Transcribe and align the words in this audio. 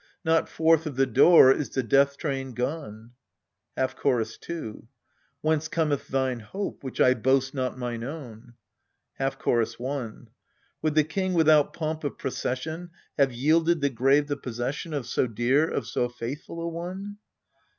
Not 0.25 0.49
forth 0.49 0.87
of 0.87 0.95
the 0.95 1.05
door 1.05 1.51
is 1.51 1.69
the 1.69 1.83
death 1.83 2.17
train 2.17 2.55
gone. 2.55 3.11
Half 3.77 3.95
Chorus 3.95 4.35
2. 4.39 4.87
Whence 5.41 5.67
cometh 5.67 6.07
thine 6.07 6.39
hope, 6.39 6.83
which 6.83 6.99
I 6.99 7.13
boast 7.13 7.53
not 7.53 7.77
mine 7.77 8.03
own? 8.03 8.55
Half 9.19 9.37
Chorus 9.37 9.75
i. 9.79 10.11
Would 10.81 10.95
the 10.95 11.03
king 11.03 11.35
without 11.35 11.73
pomp 11.73 12.03
of 12.03 12.17
pro 12.17 12.31
cession 12.31 12.89
have 13.19 13.31
yielded 13.31 13.81
the 13.81 13.91
grave 13.91 14.25
the 14.25 14.37
possession 14.37 14.95
Of 14.95 15.05
so 15.05 15.27
dear, 15.27 15.69
of 15.69 15.85
so 15.85 16.09
faithful 16.09 16.59
a 16.61 16.67
one 16.67 17.17